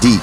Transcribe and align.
Deep. 0.00 0.22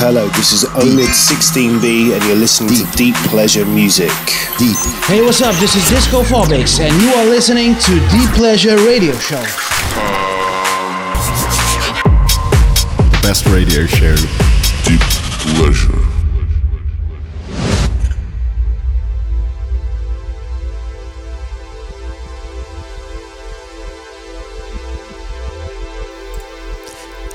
Hello, 0.00 0.28
this 0.28 0.52
is 0.52 0.64
Omid16B, 0.64 2.14
and 2.14 2.24
you're 2.24 2.36
listening 2.36 2.70
Deep. 2.70 2.88
to 2.88 2.96
Deep 2.96 3.14
Pleasure 3.28 3.66
Music. 3.66 4.08
Deep. 4.56 4.78
Hey, 5.04 5.20
what's 5.20 5.42
up? 5.42 5.54
This 5.56 5.76
is 5.76 5.86
Disco 5.90 6.22
Phobics, 6.22 6.80
and 6.80 6.94
you 7.02 7.10
are 7.10 7.26
listening 7.26 7.74
to 7.74 7.92
Deep 8.08 8.30
Pleasure 8.30 8.76
Radio 8.86 9.12
Show. 9.18 9.42
The 13.12 13.20
best 13.22 13.44
radio 13.46 13.84
show. 13.84 14.16
Deep 14.88 15.00
Pleasure. 15.52 15.97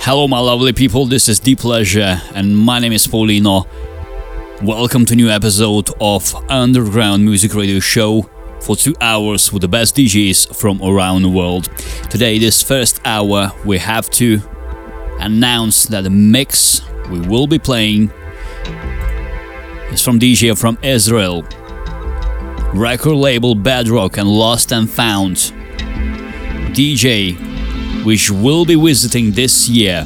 Hello, 0.05 0.27
my 0.27 0.39
lovely 0.39 0.73
people. 0.73 1.05
This 1.05 1.29
is 1.29 1.39
Deep 1.39 1.59
Pleasure, 1.59 2.21
and 2.35 2.57
my 2.57 2.77
name 2.77 2.91
is 2.91 3.07
Paulino. 3.07 3.66
Welcome 4.62 5.05
to 5.05 5.16
new 5.16 5.29
episode 5.29 5.89
of 6.02 6.35
Underground 6.49 7.23
Music 7.23 7.53
Radio 7.53 7.79
Show 7.79 8.23
for 8.59 8.76
two 8.76 8.93
hours 8.99 9.53
with 9.53 9.62
the 9.62 9.70
best 9.70 9.95
DJs 9.95 10.57
from 10.57 10.81
around 10.84 11.21
the 11.21 11.29
world. 11.29 11.70
Today, 12.09 12.38
this 12.38 12.62
first 12.62 12.99
hour, 13.05 13.53
we 13.63 13.77
have 13.77 14.09
to 14.09 14.41
announce 15.21 15.85
that 15.85 16.02
the 16.02 16.09
mix 16.09 16.81
we 17.09 17.21
will 17.21 17.48
be 17.48 17.57
playing 17.57 18.12
is 19.93 20.04
from 20.04 20.20
DJ 20.20 20.59
from 20.59 20.77
Israel, 20.84 21.43
record 22.73 23.15
label 23.15 23.55
Bedrock 23.55 24.17
and 24.17 24.27
Lost 24.27 24.73
and 24.73 24.90
Found. 24.90 25.38
DJ 26.76 27.52
which 28.03 28.30
will 28.30 28.66
be 28.66 28.75
visiting 28.75 29.31
this 29.31 29.70
year 29.70 30.05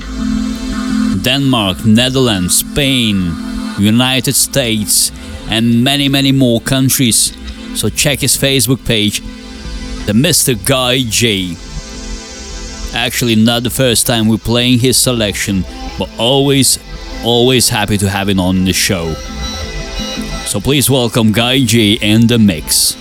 Denmark, 1.24 1.86
Netherlands, 1.86 2.60
Spain, 2.60 3.34
United 3.78 4.34
States, 4.34 5.12
and 5.50 5.84
many, 5.84 6.08
many 6.08 6.31
more 6.31 6.62
countries. 6.62 7.34
So 7.75 7.90
check 7.90 8.20
his 8.20 8.38
Facebook 8.38 8.86
page, 8.86 9.20
the 10.06 10.14
Mr. 10.14 10.56
Guy 10.66 11.03
J. 11.03 11.56
Actually, 12.94 13.36
not 13.36 13.64
the 13.64 13.70
first 13.70 14.08
time 14.08 14.28
we're 14.28 14.38
playing 14.38 14.80
his 14.80 14.98
selection, 14.98 15.64
but 16.00 16.09
always, 16.18 16.80
always 17.23 17.70
happy 17.70 17.98
to 17.98 18.09
have 18.09 18.30
him 18.30 18.40
on 18.40 18.66
the 18.66 18.73
show. 18.73 19.14
So 20.45 20.62
please 20.62 20.90
welcome 20.90 21.31
Guy 21.34 21.66
J 21.66 21.94
in 21.94 22.28
the 22.28 22.40
mix. 22.40 22.95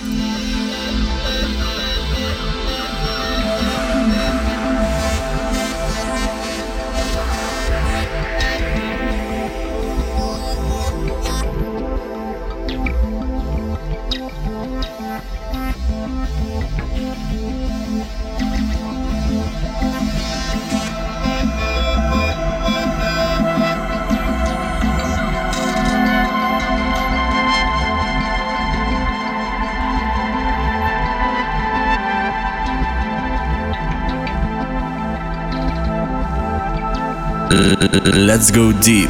Let's 37.49 38.51
go 38.51 38.73
deep. 38.73 39.09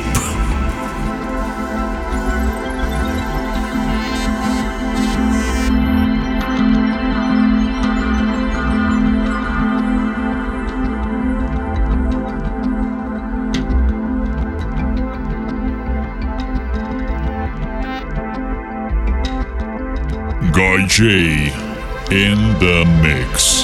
Guy 20.54 20.86
J 20.88 21.52
in 22.12 22.38
the 22.60 22.86
mix. 23.02 23.57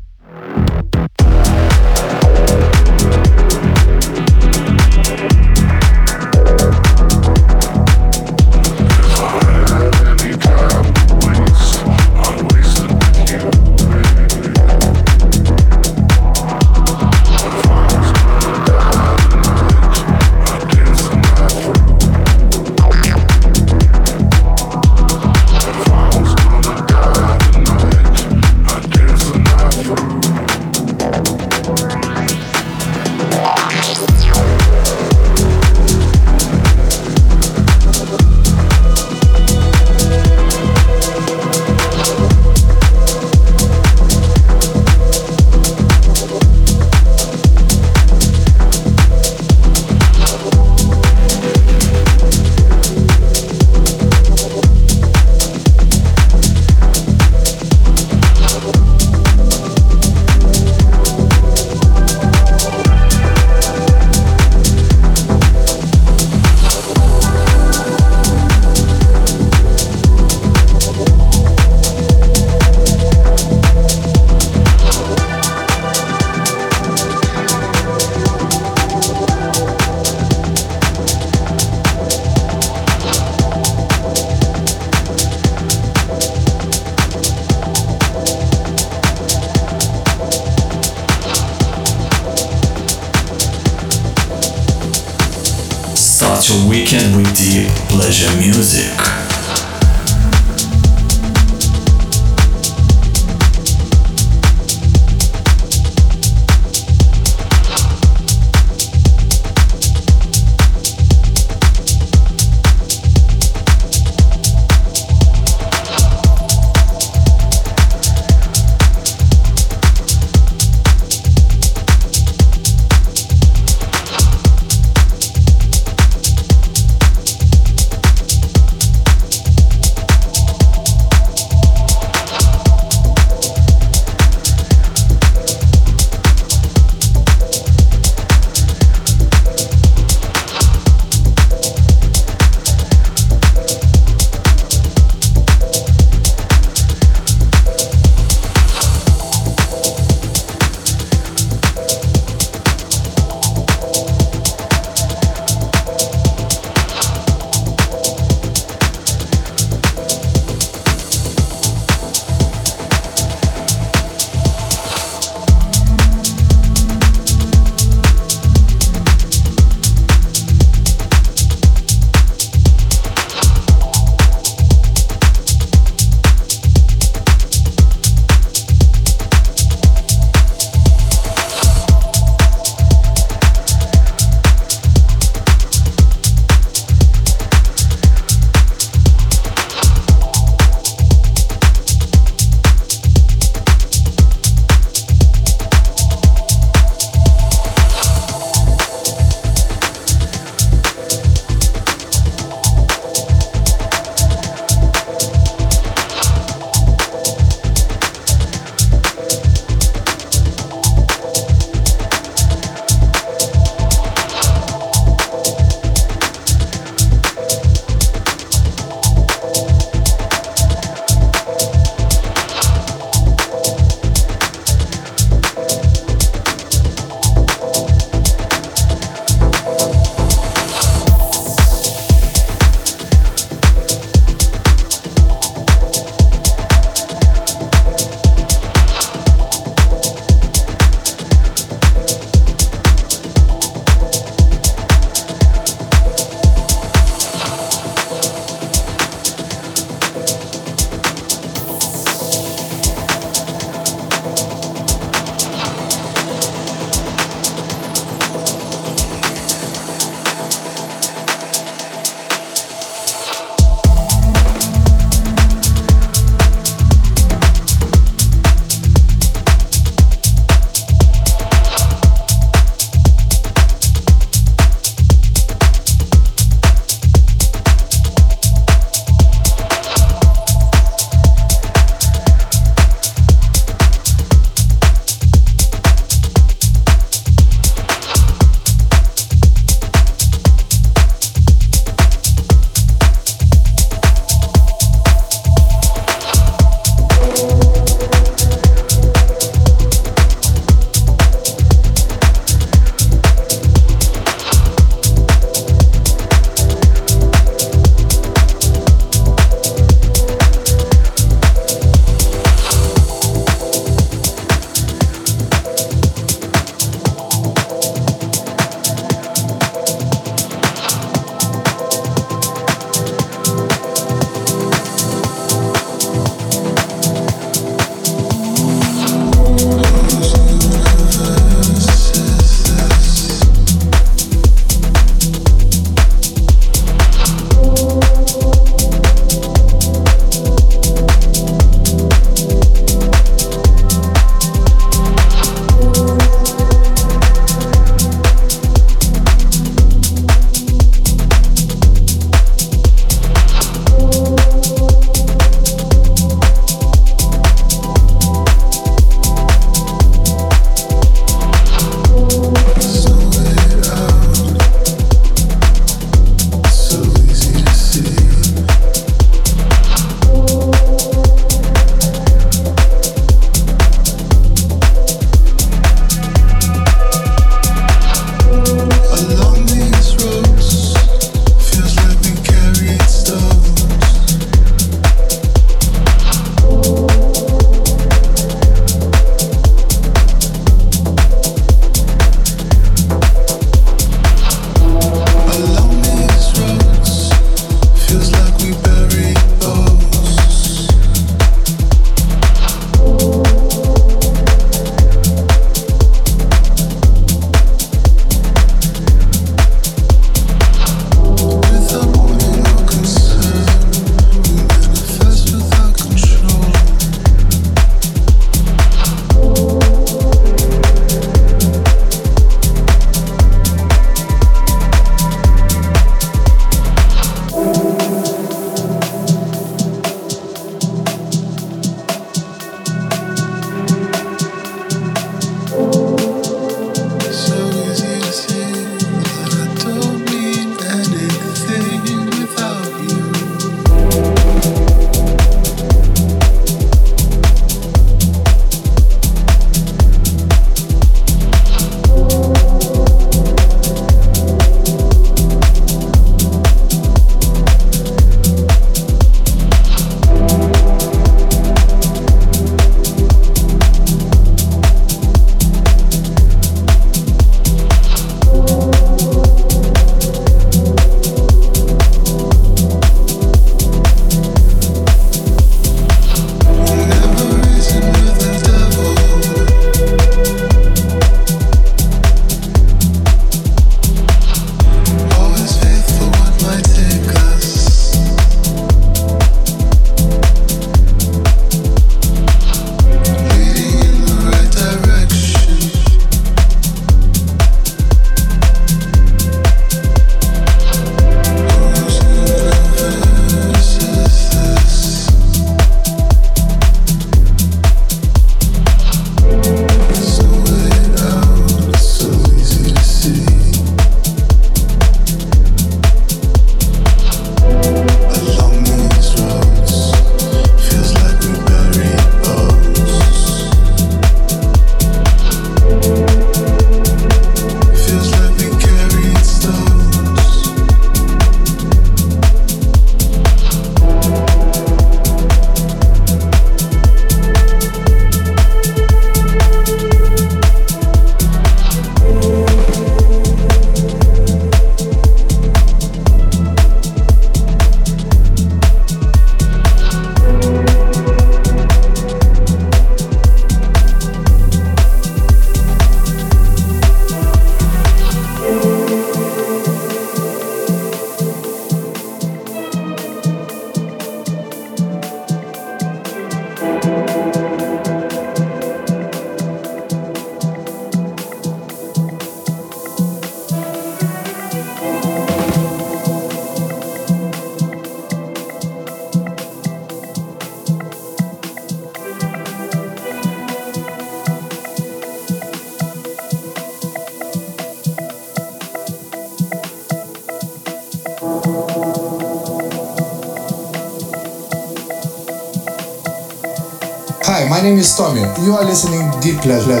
Is 598.02 598.16
Tommy. 598.16 598.40
You 598.64 598.74
are 598.74 598.84
listening 598.84 599.30
Deep 599.40 599.58
Pleasure. 599.62 600.00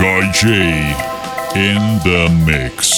Guy 0.00 0.32
J 0.32 0.48
in 1.56 1.82
the 2.04 2.28
mix. 2.46 2.93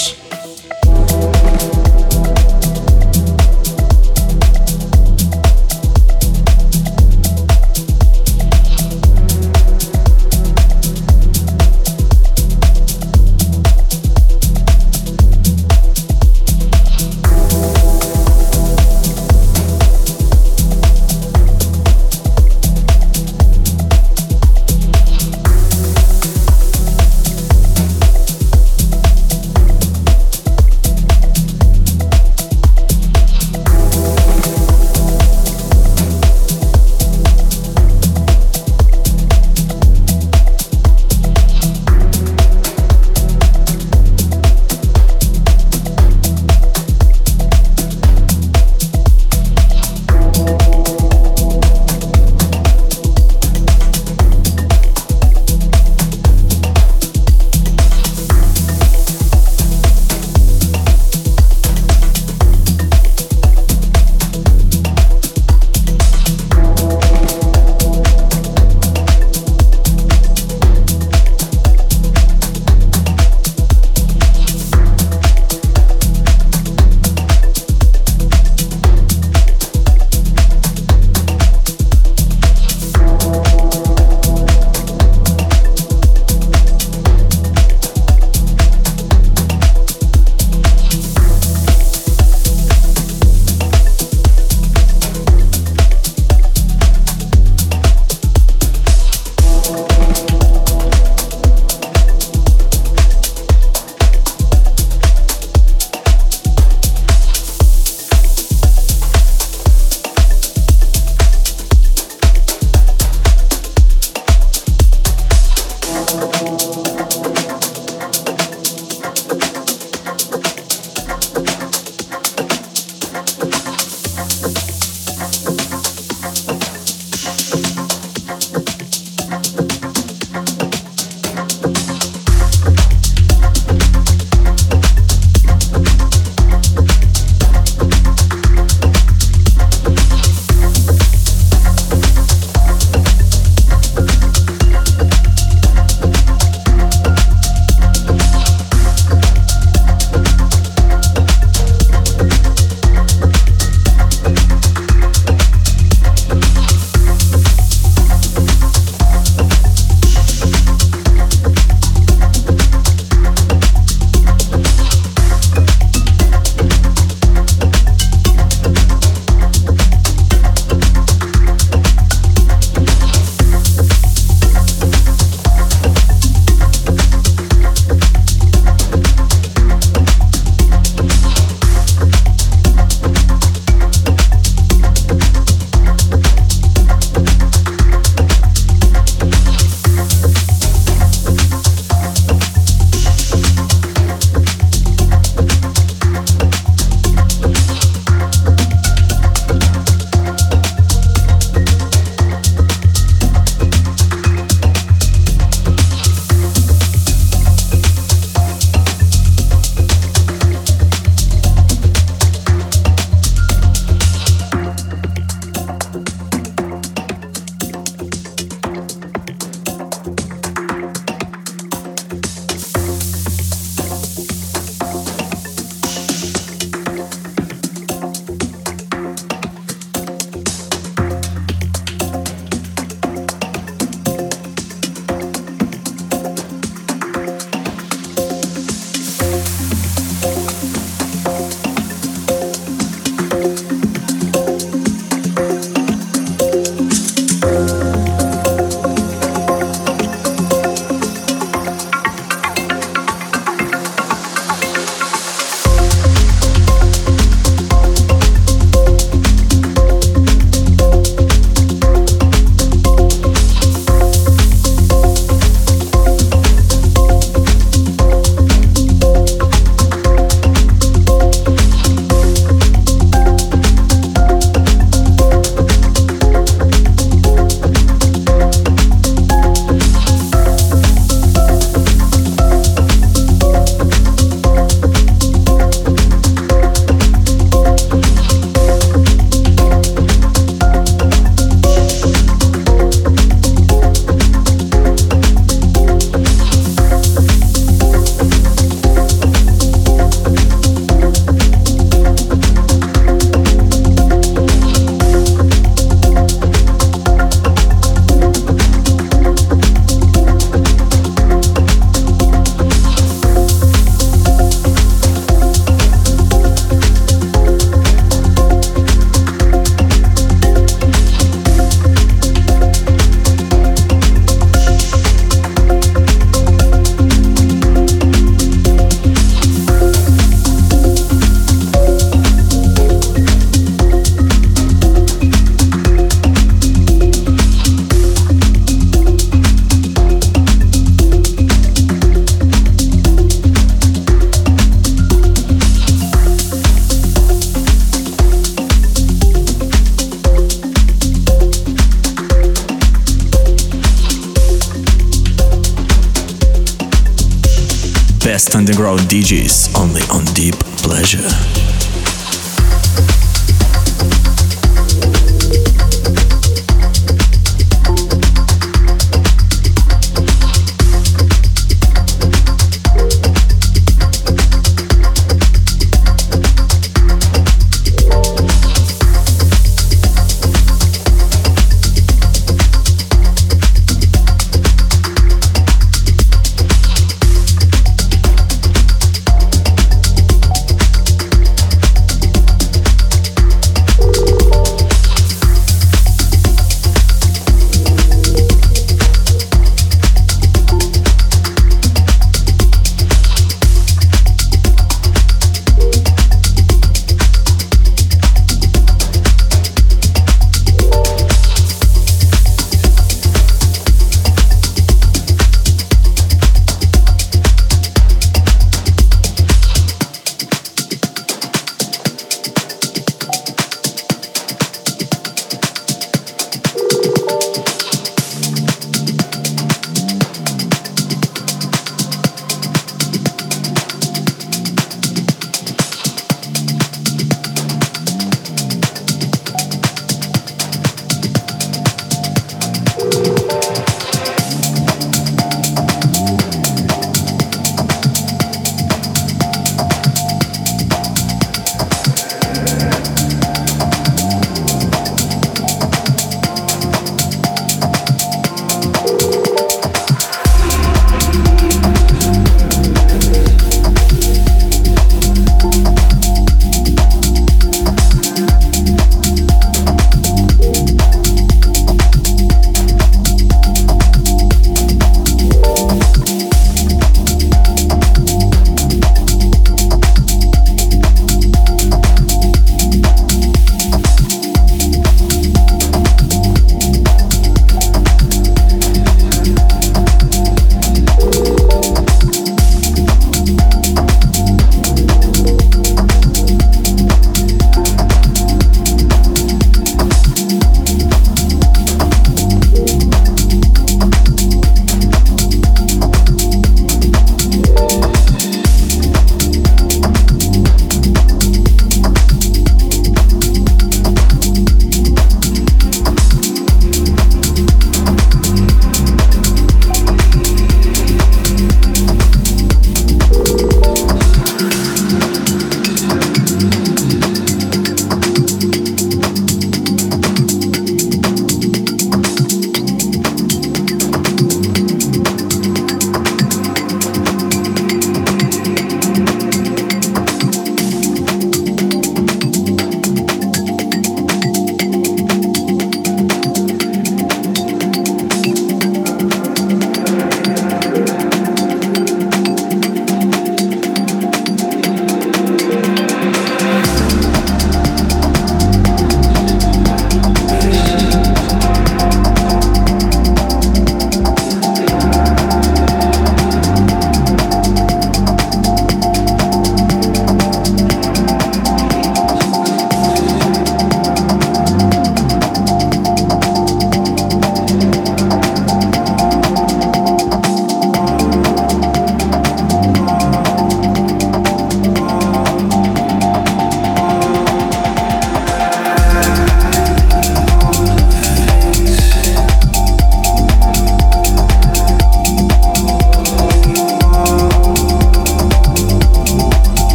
Underground 358.68 358.98
DJs 359.02 359.78
on 359.78 359.95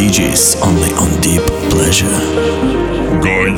DJs 0.00 0.62
only 0.66 0.90
on 0.94 1.20
Deep 1.20 1.42
Pleasure. 1.68 2.06
Guy 3.20 3.54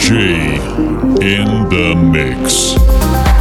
in 1.20 1.68
the 1.68 1.94
mix. 1.94 3.31